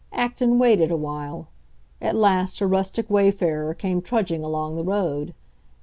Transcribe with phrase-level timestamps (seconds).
[0.13, 1.47] Acton waited a while;
[2.01, 5.35] at last a rustic wayfarer came trudging along the road.